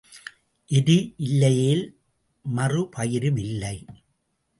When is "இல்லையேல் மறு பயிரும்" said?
1.17-3.37